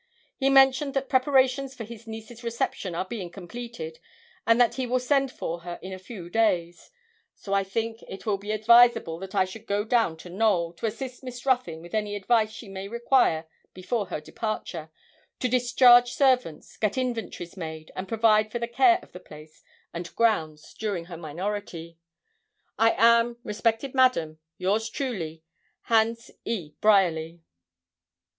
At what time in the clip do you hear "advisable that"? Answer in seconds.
8.51-9.35